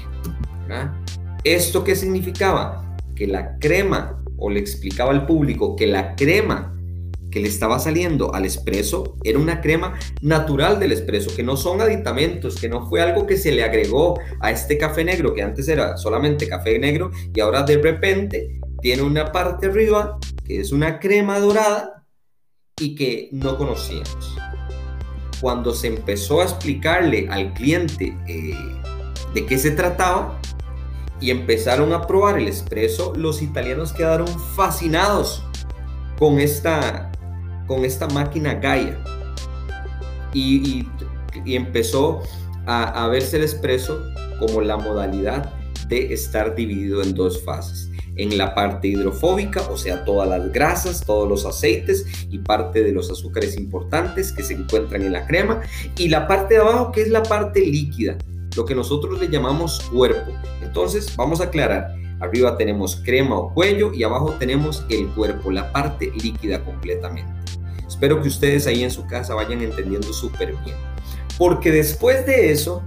¿Esto 1.45 1.85
qué 1.85 1.95
significaba? 1.95 2.97
Que 3.15 3.27
la 3.27 3.59
crema 3.59 4.23
o 4.37 4.51
le 4.51 4.61
explicaba 4.61 5.13
al 5.13 5.27
público 5.27 5.77
que 5.77 5.87
la 5.87 6.17
crema 6.17 6.73
que 7.31 7.41
le 7.41 7.49
estaba 7.49 7.79
saliendo 7.79 8.35
al 8.35 8.47
espresso 8.47 9.17
era 9.23 9.39
una 9.39 9.61
crema 9.61 9.99
natural 10.23 10.81
del 10.81 10.93
espresso, 10.93 11.35
que 11.35 11.43
no 11.43 11.57
son 11.57 11.81
aditamentos, 11.81 12.57
que 12.57 12.69
no 12.69 12.89
fue 12.89 13.03
algo 13.03 13.27
que 13.27 13.37
se 13.37 13.53
le 13.53 13.63
agregó 13.63 14.19
a 14.41 14.51
este 14.51 14.79
café 14.79 15.05
negro, 15.05 15.35
que 15.35 15.43
antes 15.43 15.69
era 15.69 15.97
solamente 15.97 16.49
café 16.49 16.79
negro 16.79 17.11
y 17.35 17.41
ahora 17.41 17.63
de 17.63 17.79
repente 17.79 18.59
tiene 18.81 19.03
una 19.03 19.33
parte 19.33 19.67
arriba 19.67 20.19
que 20.47 20.61
es 20.61 20.73
una 20.73 20.99
crema 20.99 21.39
dorada 21.39 22.07
y 22.81 22.95
que 22.95 23.29
no 23.33 23.57
conocíamos. 23.59 24.37
Cuando 25.41 25.75
se 25.75 25.89
empezó 25.89 26.41
a 26.41 26.45
explicarle 26.45 27.29
al 27.31 27.53
cliente 27.55 28.17
eh, 28.27 28.55
de 29.35 29.47
qué 29.47 29.59
se 29.59 29.71
trataba, 29.73 30.41
y 31.21 31.31
empezaron 31.31 31.93
a 31.93 32.07
probar 32.07 32.39
el 32.39 32.49
espresso, 32.49 33.13
los 33.17 33.43
italianos 33.43 33.93
quedaron 33.93 34.29
fascinados 34.55 35.43
con 36.19 36.39
esta, 36.41 37.11
con 37.67 37.85
esta 37.85 38.07
máquina 38.09 38.55
Gaia. 38.55 38.99
Y, 40.33 40.87
empezó 41.45 42.23
a, 42.67 43.05
a, 43.05 43.09
verse 43.09 43.37
el 43.37 43.45
espresso 43.45 44.03
como 44.39 44.63
la 44.63 44.79
modalidad 44.79 45.53
de 45.89 46.15
estar 46.15 46.55
dividido 46.55 47.03
en 47.03 47.15
dos 47.15 47.45
fases. 47.45 47.86
En 48.17 48.39
la 48.39 48.55
parte 48.55 48.89
hidrofóbica, 48.89 49.63
o 49.69 49.77
sea, 49.77 50.05
todas 50.05 50.29
las 50.29 50.51
grasas, 50.53 51.05
todos 51.05 51.29
los 51.29 51.45
aceites 51.45 52.07
y 52.31 52.39
parte 52.39 52.83
de 52.83 52.93
los 52.93 53.11
azúcares 53.11 53.57
importantes 53.59 54.33
que 54.33 54.43
se 54.43 54.55
encuentran 54.55 55.03
en 55.03 55.13
la 55.13 55.27
crema. 55.27 55.61
Y 55.99 56.09
la 56.09 56.27
parte 56.27 56.55
de 56.55 56.61
abajo, 56.61 56.93
que 56.93 57.03
es 57.03 57.09
la 57.09 57.23
parte 57.23 57.61
líquida, 57.61 58.17
lo 58.57 58.65
que 58.65 58.75
nosotros 58.75 59.21
le 59.21 59.29
llamamos 59.29 59.83
cuerpo. 59.93 60.33
Entonces, 60.63 61.15
vamos 61.17 61.41
a 61.41 61.45
aclarar. 61.45 61.95
Arriba 62.21 62.57
tenemos 62.57 62.97
crema 63.05 63.39
o 63.39 63.53
cuello 63.53 63.93
y 63.93 64.03
abajo 64.03 64.35
tenemos 64.39 64.85
el 64.89 65.09
cuerpo, 65.09 65.51
la 65.51 65.71
parte 65.73 66.11
líquida 66.23 66.65
completamente. 66.65 67.31
Espero 67.87 68.21
que 68.23 68.29
ustedes 68.29 68.67
ahí 68.67 68.83
en 68.83 68.91
su 68.91 69.07
casa 69.07 69.35
vayan 69.35 69.61
entendiendo 69.61 70.13
súper 70.13 70.55
bien. 70.65 70.77
Porque 71.39 71.71
después 71.71 72.25
de 72.27 72.51
eso, 72.51 72.83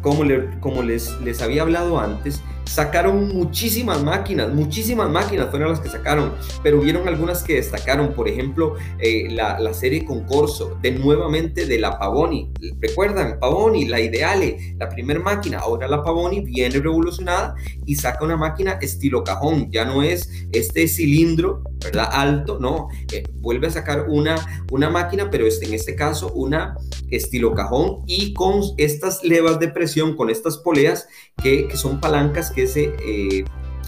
como, 0.00 0.24
les 0.24 1.42
había 1.42 1.62
hablado 1.62 2.00
antes, 2.00 2.42
sacaron 2.64 3.28
muchísimas 3.28 4.02
máquinas, 4.02 4.52
muchísimas 4.52 5.10
máquinas 5.10 5.50
fueron 5.50 5.70
las 5.70 5.80
que 5.80 5.88
sacaron, 5.88 6.32
pero 6.62 6.80
hubieron 6.80 7.06
algunas 7.08 7.42
que 7.42 7.54
destacaron, 7.54 8.14
por 8.14 8.28
ejemplo, 8.28 8.74
eh, 8.98 9.28
la, 9.30 9.72
serie 9.72 10.04
Concorso, 10.04 10.78
de 10.82 10.92
nuevamente 10.92 11.66
de 11.66 11.78
la 11.78 11.98
Pavoni. 11.98 12.50
¿Recuerdan? 12.80 13.38
Pavoni, 13.40 13.86
la 13.86 14.00
Ideale, 14.00 14.76
la 14.78 14.88
primera 14.88 15.18
máquina. 15.18 15.58
Ahora 15.58 15.88
la 15.88 16.02
Pavoni 16.02 16.40
viene 16.40 16.78
revolucionada 16.78 17.54
y 17.86 17.96
saca 17.96 18.24
una 18.24 18.36
máquina 18.36 18.72
estilo 18.80 19.24
cajón, 19.24 19.70
ya 19.70 19.84
no 19.84 20.02
es 20.02 20.30
este 20.52 20.86
cilindro, 20.88 21.62
¿verdad? 21.82 22.08
Alto, 22.12 22.58
no, 22.60 22.88
eh, 23.12 23.24
vuelve 23.40 23.66
a 23.66 23.70
sacar 23.70 24.06
una, 24.08 24.36
una 24.70 24.90
máquina, 24.90 25.30
pero 25.30 25.46
este, 25.46 25.66
en 25.66 25.74
este 25.74 25.96
caso 25.96 26.32
una 26.34 26.76
estilo 27.10 27.54
cajón 27.54 28.02
y 28.06 28.32
con 28.34 28.60
estas 28.76 29.24
levas 29.24 29.58
de 29.58 29.68
presión, 29.68 30.16
con 30.16 30.30
estas 30.30 30.58
poleas 30.58 31.08
que 31.42 31.68
son 31.74 32.00
palancas 32.00 32.51
que 32.52 32.66
se 32.66 32.94
eh, 33.04 33.44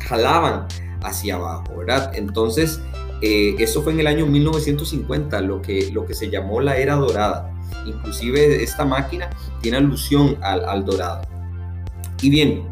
jalaban 0.07 0.67
hacia 1.03 1.37
abajo, 1.37 1.77
¿verdad? 1.79 2.13
Entonces, 2.15 2.81
eh, 3.21 3.55
eso 3.59 3.83
fue 3.83 3.93
en 3.93 4.01
el 4.01 4.07
año 4.07 4.27
1950, 4.27 5.41
lo 5.43 5.63
que, 5.63 5.91
lo 5.93 6.07
que 6.07 6.15
se 6.15 6.31
llamó 6.31 6.61
la 6.61 6.77
era 6.77 6.97
dorada. 6.97 7.51
Inclusive 7.87 8.63
esta 8.63 8.85
máquina 8.85 9.31
tiene 9.61 9.79
alusión 9.79 10.37
al, 10.41 10.65
al 10.65 10.85
dorado. 10.85 11.23
Y 12.23 12.31
bien, 12.31 12.65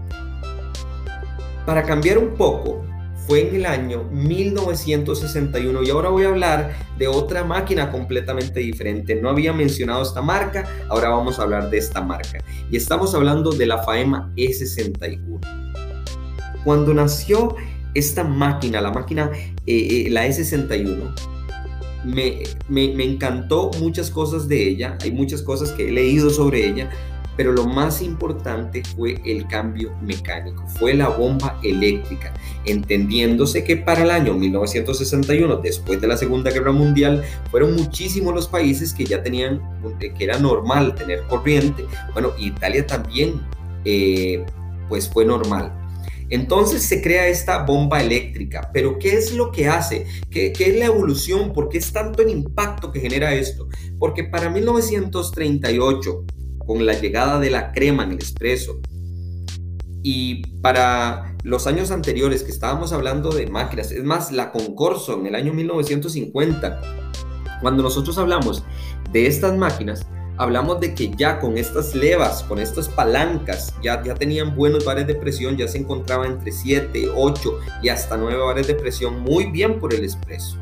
para 1.67 1.83
cambiar 1.83 2.19
un 2.19 2.35
poco, 2.35 2.85
fue 3.27 3.49
en 3.49 3.55
el 3.55 3.67
año 3.67 4.05
1961 4.11 5.83
y 5.85 5.91
ahora 5.91 6.09
voy 6.09 6.25
a 6.25 6.29
hablar 6.29 6.73
de 6.99 7.07
otra 7.07 7.45
máquina 7.45 7.91
completamente 7.91 8.61
diferente. 8.61 9.15
No 9.15 9.31
había 9.31 9.53
mencionado 9.53 10.03
esta 10.03 10.23
marca, 10.23 10.67
ahora 10.89 11.11
vamos 11.11 11.39
a 11.39 11.43
hablar 11.43 11.71
de 11.71 11.79
esta 11.79 12.01
marca. 12.01 12.39
Y 12.71 12.77
estamos 12.77 13.15
hablando 13.15 13.53
de 13.53 13.67
la 13.67 13.79
FAEMA 13.79 14.33
E61. 14.37 15.62
Cuando 16.65 16.95
nació 16.95 17.57
esta 17.95 18.25
máquina, 18.25 18.81
la 18.81 18.91
máquina, 18.91 19.31
eh, 19.67 20.07
eh, 20.07 20.11
la 20.11 20.27
E61, 20.27 21.15
me, 22.05 22.43
me, 22.69 23.05
encantó 23.05 23.71
muchas 23.79 24.11
cosas 24.11 24.49
de 24.49 24.69
ella, 24.69 24.99
hay 25.03 25.13
muchas 25.13 25.43
cosas 25.43 25.71
que 25.73 25.89
he 25.89 25.93
leído 25.93 26.31
sobre 26.31 26.67
ella, 26.67 26.91
pero 27.37 27.53
lo 27.53 27.67
más 27.67 28.03
importante 28.03 28.83
fue 28.85 29.21
el 29.25 29.47
cambio 29.47 29.95
mecánico, 30.03 30.67
fue 30.67 30.95
la 30.95 31.09
bomba 31.09 31.59
eléctrica, 31.63 32.35
entendiéndose 32.65 33.65
que 33.65 33.77
para 33.77 34.03
el 34.03 34.11
año 34.11 34.35
1961, 34.35 35.57
después 35.57 36.01
de 36.01 36.09
la 36.09 36.17
Segunda 36.17 36.51
Guerra 36.51 36.73
Mundial, 36.73 37.23
fueron 37.51 37.75
muchísimos 37.75 38.35
los 38.35 38.49
países 38.49 38.93
que 38.93 39.05
ya 39.05 39.23
tenían, 39.23 39.63
que 39.99 40.13
era 40.19 40.39
normal 40.39 40.95
tener 40.95 41.23
corriente, 41.29 41.87
bueno, 42.13 42.33
Italia 42.39 42.87
también, 42.87 43.41
eh, 43.85 44.45
pues 44.89 45.09
fue 45.09 45.25
normal. 45.25 45.82
Entonces 46.33 46.83
se 46.85 47.03
crea 47.03 47.29
esta 47.29 47.63
bomba 47.63 48.01
eléctrica, 48.01 48.71
pero 48.73 48.99
¿qué 48.99 49.19
es 49.19 49.35
lo 49.35 49.53
que 49.53 49.69
hace? 49.69 50.07
¿Qué, 50.31 50.51
es 50.59 50.79
la 50.79 50.87
evolución? 50.87 51.53
¿Por 51.53 51.69
qué 51.69 51.77
es 51.77 51.93
tanto 51.93 52.23
el 52.23 52.31
impacto 52.31 52.91
que 52.91 53.01
genera 53.01 53.35
esto? 53.35 53.69
Porque 53.99 54.25
para 54.25 54.49
1938, 54.49 56.25
con 56.67 56.87
la 56.87 56.95
llegada 56.95 57.39
de 57.39 57.51
la 57.51 57.71
crema 57.73 58.05
en 58.05 58.13
el 58.13 58.17
expreso, 58.17 58.81
y 60.03 60.47
para 60.63 61.37
los 61.45 61.67
años 61.67 61.91
anteriores 61.91 62.43
que 62.45 62.51
estábamos 62.51 62.95
hablando 62.95 63.31
de 63.31 63.47
máquinas, 63.49 63.93
es 63.93 64.03
más, 64.03 64.33
la 64.33 64.53
Concorso 64.53 65.21
en 65.21 65.27
el 65.27 65.35
año 65.35 65.53
1950, 65.53 66.81
cuando 67.61 67.83
nosotros 67.83 68.17
hablamos 68.17 68.65
de 69.13 69.27
estas 69.27 69.55
máquinas, 69.59 70.07
hablamos 70.37 70.81
de 70.81 70.95
que 70.95 71.11
ya 71.17 71.39
con 71.39 71.59
estas 71.59 71.95
levas, 71.95 72.43
con 72.45 72.59
estas 72.59 72.89
palancas, 72.89 73.75
ya, 73.83 74.03
ya 74.03 74.15
tenían 74.15 74.57
buenos 74.57 74.85
bares 74.85 75.07
de 75.07 75.15
presión, 75.15 75.57
ya 75.57 75.69
se 75.69 75.79
encontraba 75.79 76.27
entre 76.27 76.53
7, 76.53 77.11
8 77.15 77.59
y 77.83 77.89
hasta 77.89 78.17
9 78.17 78.39
bares 78.39 78.67
de 78.67 78.75
presión, 78.75 79.21
muy 79.21 79.47
bien 79.51 79.79
por 79.79 79.95
el 79.95 80.05
expreso. 80.05 80.57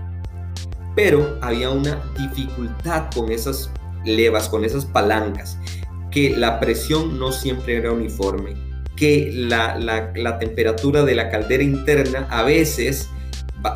Pero 0.95 1.39
había 1.41 1.71
una 1.71 2.03
dificultad 2.19 3.11
con 3.15 3.31
esas 3.31 3.71
levas, 4.05 4.49
con 4.49 4.65
esas 4.65 4.85
palancas, 4.85 5.59
que 6.11 6.37
la 6.37 6.59
presión 6.59 7.19
no 7.19 7.31
siempre 7.31 7.77
era 7.77 7.93
uniforme, 7.93 8.57
que 8.97 9.31
la, 9.33 9.79
la, 9.79 10.13
la 10.15 10.39
temperatura 10.39 11.05
de 11.05 11.15
la 11.15 11.31
caldera 11.31 11.63
interna 11.63 12.27
a 12.29 12.43
veces 12.43 13.09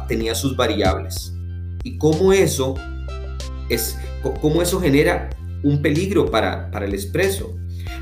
tenía 0.08 0.34
sus 0.34 0.56
variables. 0.56 1.32
Y 1.82 1.98
cómo 1.98 2.32
eso 2.32 2.74
es, 3.68 3.96
cómo 4.40 4.62
eso 4.62 4.80
genera 4.80 5.30
un 5.64 5.82
peligro 5.82 6.30
para, 6.30 6.70
para 6.70 6.86
el 6.86 6.94
expreso? 6.94 7.56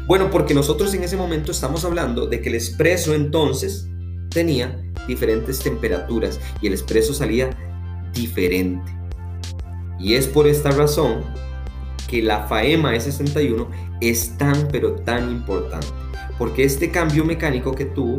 Bueno, 0.07 0.31
porque 0.31 0.53
nosotros 0.53 0.93
en 0.95 1.05
ese 1.05 1.17
momento 1.17 1.53
estamos 1.53 1.85
hablando 1.85 2.27
de 2.27 2.41
que 2.41 2.51
el 2.51 2.57
expreso 2.57 3.15
entonces 3.15 3.89
tenía 4.29 4.83
diferentes 5.07 5.61
temperaturas 5.61 6.41
y 6.61 6.67
el 6.67 6.73
expreso 6.73 7.15
salía 7.15 7.51
diferente. 8.13 8.93
Y 9.99 10.15
es 10.15 10.27
por 10.27 10.47
esta 10.47 10.71
razón 10.71 11.23
que 12.09 12.23
la 12.23 12.47
FAEMA 12.47 12.95
E61 12.95 13.69
es 14.01 14.37
tan 14.37 14.69
pero 14.71 14.97
tan 14.97 15.31
importante. 15.31 15.87
Porque 16.39 16.65
este 16.65 16.91
cambio 16.91 17.25
mecánico 17.25 17.73
que 17.73 17.85
tuvo, 17.85 18.19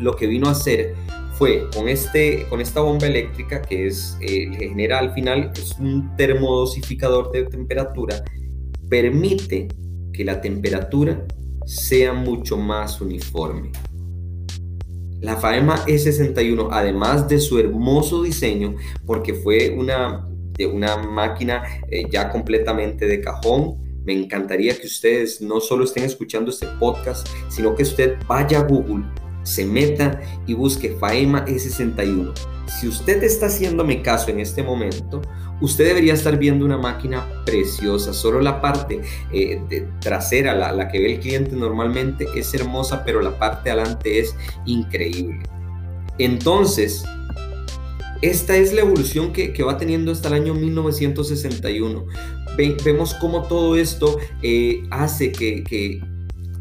lo 0.00 0.16
que 0.16 0.26
vino 0.26 0.48
a 0.48 0.52
hacer 0.52 0.94
fue 1.32 1.68
con, 1.74 1.88
este, 1.88 2.46
con 2.48 2.60
esta 2.60 2.80
bomba 2.80 3.06
eléctrica 3.06 3.62
que 3.62 3.86
es, 3.86 4.16
eh, 4.20 4.50
genera 4.58 4.98
al 4.98 5.12
final, 5.12 5.50
es 5.54 5.76
un 5.78 6.14
termodosificador 6.16 7.32
de 7.32 7.44
temperatura, 7.44 8.22
permite 8.88 9.68
que 10.12 10.24
la 10.24 10.40
temperatura 10.40 11.26
sea 11.64 12.12
mucho 12.12 12.56
más 12.56 13.00
uniforme. 13.00 13.72
La 15.20 15.36
FAEMA 15.36 15.86
E61, 15.86 16.68
además 16.72 17.28
de 17.28 17.38
su 17.38 17.58
hermoso 17.58 18.22
diseño, 18.22 18.74
porque 19.06 19.34
fue 19.34 19.70
una, 19.70 20.28
de 20.58 20.66
una 20.66 20.96
máquina 20.96 21.62
eh, 21.88 22.06
ya 22.10 22.28
completamente 22.28 23.06
de 23.06 23.20
cajón, 23.20 23.78
me 24.04 24.12
encantaría 24.12 24.76
que 24.76 24.88
ustedes 24.88 25.40
no 25.40 25.60
solo 25.60 25.84
estén 25.84 26.02
escuchando 26.04 26.50
este 26.50 26.66
podcast, 26.80 27.28
sino 27.48 27.74
que 27.76 27.84
usted 27.84 28.16
vaya 28.26 28.58
a 28.58 28.62
Google 28.64 29.04
se 29.42 29.64
meta 29.64 30.20
y 30.46 30.54
busque 30.54 30.96
FAEMA 30.98 31.44
E61. 31.46 32.32
Si 32.66 32.88
usted 32.88 33.22
está 33.22 33.46
haciéndome 33.46 34.02
caso 34.02 34.30
en 34.30 34.40
este 34.40 34.62
momento, 34.62 35.20
usted 35.60 35.86
debería 35.86 36.14
estar 36.14 36.38
viendo 36.38 36.64
una 36.64 36.78
máquina 36.78 37.26
preciosa. 37.44 38.12
Solo 38.12 38.40
la 38.40 38.60
parte 38.60 39.00
eh, 39.32 39.86
trasera, 40.00 40.54
la, 40.54 40.72
la, 40.72 40.88
que 40.88 40.98
ve 40.98 41.14
el 41.14 41.20
cliente 41.20 41.56
normalmente, 41.56 42.26
es 42.36 42.54
hermosa, 42.54 43.04
pero 43.04 43.20
la 43.20 43.38
parte 43.38 43.70
adelante 43.70 44.20
es 44.20 44.34
increíble. 44.64 45.42
Entonces, 46.18 47.04
esta 48.22 48.56
es 48.56 48.72
la 48.72 48.82
evolución 48.82 49.32
que, 49.32 49.52
que 49.52 49.64
va 49.64 49.76
teniendo 49.76 50.12
hasta 50.12 50.28
el 50.28 50.34
año 50.34 50.54
1961. 50.54 52.06
vemos 52.84 53.14
cómo 53.14 53.42
todo 53.42 53.76
esto 53.76 54.18
eh, 54.42 54.82
hace 54.90 55.32
que, 55.32 55.64
que 55.64 56.00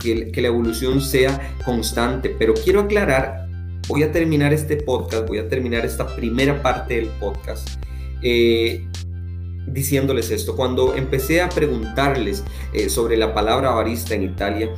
que, 0.02 0.42
la 0.42 0.48
evolución 0.48 1.02
sea 1.02 1.56
constante. 1.64 2.36
Pero 2.38 2.54
quiero 2.54 2.82
aclarar, 2.82 3.48
voy 3.88 4.04
a 4.04 4.12
terminar 4.12 4.54
este 4.54 4.78
podcast, 4.78 5.28
voy 5.28 5.38
a 5.38 5.48
terminar 5.48 5.86
esta 5.86 6.08
primera 6.16 6.62
parte 6.62 6.96
del 6.96 7.08
podcast. 7.20 7.70
Eh, 8.22 8.86
diciéndoles 9.68 10.32
esto, 10.32 10.56
cuando 10.56 10.96
empecé 10.96 11.42
a 11.42 11.50
preguntarles 11.50 12.44
eh, 12.74 12.90
sobre 12.90 13.18
la 13.18 13.34
palabra 13.34 13.72
barista 13.72 14.16
en 14.16 14.24
Italia, 14.24 14.70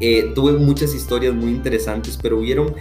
eh, 0.00 0.32
tuve 0.34 0.52
muchas 0.52 0.94
historias 0.94 1.34
muy 1.34 1.50
interesantes, 1.50 2.18
pero 2.20 2.38
hubieron 2.38 2.74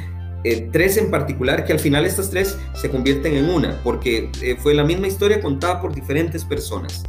tres 0.71 0.97
en 0.97 1.09
particular 1.09 1.65
que 1.65 1.73
al 1.73 1.79
final 1.79 2.05
estas 2.05 2.29
tres 2.29 2.55
se 2.75 2.91
convierten 2.91 3.35
en 3.35 3.49
una, 3.49 3.81
porque 3.83 4.29
fue 4.61 4.75
la 4.75 4.83
misma 4.83 5.07
historia 5.07 5.41
contada 5.41 5.81
por 5.81 5.95
diferentes 5.95 6.45
personas 6.45 7.03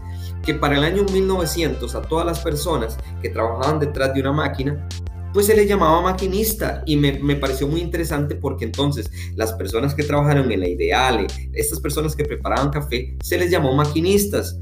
que 0.47 0.55
para 0.55 0.79
el 0.79 0.85
año 0.85 1.05
1900 1.05 1.95
a 1.97 2.03
todas 2.03 2.25
las 2.25 2.39
personas 2.39 2.97
que 3.21 3.29
trabajaban 3.29 3.81
detrás 3.81 4.15
de 4.15 4.21
una 4.21 4.33
máquina, 4.33 4.89
pues 5.35 5.47
se 5.47 5.57
les 5.57 5.69
llamaba 5.69 6.01
maquinista 6.01 6.83
y 6.87 6.97
me, 6.97 7.19
me, 7.19 7.37
pareció 7.37 7.69
muy 7.69 7.81
interesante 7.81 8.37
porque 8.37 8.65
entonces 8.65 9.11
las 9.35 9.53
personas 9.53 9.95
que 9.95 10.05
trabajaron 10.05 10.51
en 10.51 10.61
la 10.61 10.69
Ideale, 10.69 11.27
estas 11.53 11.81
personas 11.81 12.17
que 12.17 12.25
preparaban 12.25 12.71
café, 12.71 13.17
se 13.23 13.37
les 13.37 13.51
llamó 13.51 13.75
maquinistas. 13.75 14.59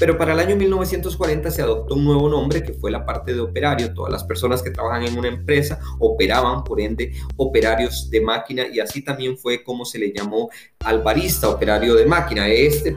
Pero 0.00 0.16
para 0.16 0.32
el 0.32 0.40
año 0.40 0.56
1940 0.56 1.50
se 1.50 1.60
adoptó 1.60 1.94
un 1.94 2.06
nuevo 2.06 2.26
nombre 2.30 2.62
que 2.62 2.72
fue 2.72 2.90
la 2.90 3.04
parte 3.04 3.34
de 3.34 3.40
operario. 3.40 3.92
Todas 3.92 4.10
las 4.10 4.24
personas 4.24 4.62
que 4.62 4.70
trabajan 4.70 5.02
en 5.02 5.18
una 5.18 5.28
empresa 5.28 5.78
operaban, 5.98 6.64
por 6.64 6.80
ende, 6.80 7.12
operarios 7.36 8.08
de 8.08 8.22
máquina 8.22 8.66
y 8.66 8.80
así 8.80 9.02
también 9.04 9.36
fue 9.36 9.62
como 9.62 9.84
se 9.84 9.98
le 9.98 10.10
llamó 10.10 10.48
al 10.86 11.02
barista, 11.02 11.50
operario 11.50 11.94
de 11.96 12.06
máquina. 12.06 12.48
Este 12.48 12.96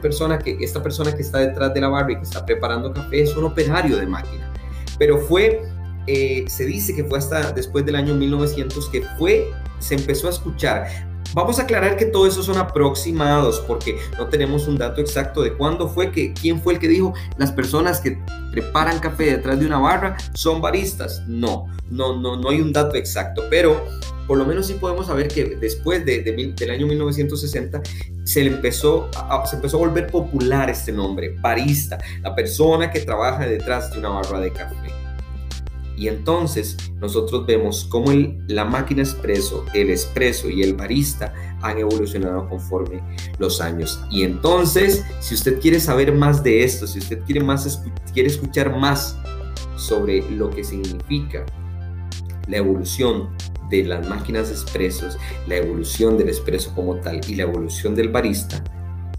esta 0.60 0.82
persona 0.82 1.14
que 1.14 1.22
está 1.22 1.40
detrás 1.40 1.74
de 1.74 1.80
la 1.82 1.88
barra 1.88 2.12
y 2.12 2.16
que 2.16 2.22
está 2.22 2.46
preparando 2.46 2.90
café 2.90 3.22
es 3.22 3.36
un 3.36 3.44
operario 3.44 3.98
de 3.98 4.06
máquina. 4.06 4.50
Pero 4.98 5.18
fue, 5.18 5.60
eh, 6.06 6.44
se 6.48 6.64
dice 6.64 6.94
que 6.94 7.04
fue 7.04 7.18
hasta 7.18 7.52
después 7.52 7.84
del 7.84 7.96
año 7.96 8.14
1900 8.14 8.88
que 8.88 9.02
fue, 9.18 9.50
se 9.78 9.96
empezó 9.96 10.28
a 10.28 10.30
escuchar 10.30 10.86
Vamos 11.34 11.58
a 11.58 11.62
aclarar 11.62 11.96
que 11.96 12.06
todo 12.06 12.28
eso 12.28 12.44
son 12.44 12.58
aproximados 12.58 13.58
porque 13.66 13.98
no 14.16 14.28
tenemos 14.28 14.68
un 14.68 14.78
dato 14.78 15.00
exacto 15.00 15.42
de 15.42 15.52
cuándo 15.52 15.88
fue 15.88 16.12
que, 16.12 16.32
quién 16.32 16.62
fue 16.62 16.74
el 16.74 16.78
que 16.78 16.86
dijo 16.86 17.12
las 17.38 17.50
personas 17.50 18.00
que 18.00 18.18
preparan 18.52 19.00
café 19.00 19.24
detrás 19.24 19.58
de 19.58 19.66
una 19.66 19.80
barra 19.80 20.16
son 20.34 20.60
baristas. 20.60 21.24
No, 21.26 21.66
no, 21.90 22.20
no, 22.20 22.36
no 22.36 22.50
hay 22.50 22.60
un 22.60 22.72
dato 22.72 22.94
exacto, 22.94 23.42
pero 23.50 23.84
por 24.28 24.38
lo 24.38 24.46
menos 24.46 24.68
sí 24.68 24.74
podemos 24.74 25.08
saber 25.08 25.26
que 25.26 25.56
después 25.56 26.04
de, 26.06 26.22
del 26.22 26.70
año 26.70 26.86
1960 26.86 27.82
se, 28.22 28.46
empezó 28.46 29.10
se 29.44 29.56
empezó 29.56 29.76
a 29.78 29.80
volver 29.80 30.06
popular 30.06 30.70
este 30.70 30.92
nombre, 30.92 31.36
barista, 31.40 31.98
la 32.22 32.32
persona 32.32 32.92
que 32.92 33.00
trabaja 33.00 33.44
detrás 33.44 33.90
de 33.92 33.98
una 33.98 34.10
barra 34.10 34.38
de 34.38 34.52
café. 34.52 35.03
Y 35.96 36.08
entonces 36.08 36.76
nosotros 37.00 37.46
vemos 37.46 37.86
cómo 37.88 38.12
la 38.48 38.64
máquina 38.64 39.02
expreso, 39.02 39.64
el 39.74 39.90
expreso 39.90 40.50
y 40.50 40.62
el 40.62 40.74
barista 40.74 41.32
han 41.62 41.78
evolucionado 41.78 42.48
conforme 42.48 43.00
los 43.38 43.60
años. 43.60 44.00
Y 44.10 44.24
entonces, 44.24 45.04
si 45.20 45.34
usted 45.34 45.60
quiere 45.60 45.80
saber 45.80 46.12
más 46.12 46.42
de 46.42 46.64
esto, 46.64 46.86
si 46.86 46.98
usted 46.98 47.20
quiere, 47.24 47.42
más, 47.42 47.82
quiere 48.12 48.28
escuchar 48.28 48.76
más 48.76 49.16
sobre 49.76 50.28
lo 50.30 50.50
que 50.50 50.64
significa 50.64 51.44
la 52.48 52.58
evolución 52.58 53.30
de 53.70 53.84
las 53.84 54.06
máquinas 54.08 54.50
expresos, 54.50 55.16
la 55.46 55.56
evolución 55.56 56.18
del 56.18 56.28
expreso 56.28 56.72
como 56.74 56.96
tal 56.96 57.20
y 57.28 57.36
la 57.36 57.44
evolución 57.44 57.94
del 57.94 58.08
barista, 58.08 58.62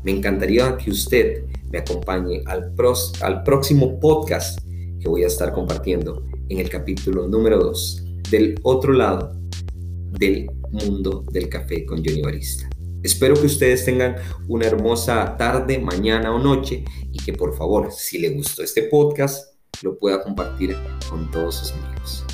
me 0.03 0.11
encantaría 0.11 0.77
que 0.77 0.91
usted 0.91 1.45
me 1.71 1.79
acompañe 1.79 2.43
al, 2.45 2.73
al 3.21 3.43
próximo 3.43 3.99
podcast 3.99 4.59
que 4.99 5.09
voy 5.09 5.23
a 5.23 5.27
estar 5.27 5.51
compartiendo 5.51 6.23
en 6.49 6.59
el 6.59 6.69
capítulo 6.69 7.27
número 7.27 7.59
2 7.59 8.03
del 8.29 8.59
otro 8.63 8.93
lado 8.93 9.33
del 10.11 10.47
mundo 10.71 11.23
del 11.31 11.49
café 11.49 11.85
con 11.85 12.03
Johnny 12.03 12.21
Barista. 12.21 12.69
Espero 13.03 13.35
que 13.35 13.45
ustedes 13.45 13.85
tengan 13.85 14.15
una 14.47 14.65
hermosa 14.65 15.37
tarde, 15.37 15.77
mañana 15.77 16.33
o 16.33 16.39
noche 16.39 16.83
y 17.11 17.19
que 17.19 17.33
por 17.33 17.55
favor, 17.55 17.91
si 17.91 18.17
le 18.17 18.29
gustó 18.29 18.63
este 18.63 18.83
podcast, 18.83 19.55
lo 19.83 19.97
pueda 19.97 20.23
compartir 20.23 20.75
con 21.09 21.29
todos 21.29 21.55
sus 21.55 21.71
amigos. 21.73 22.24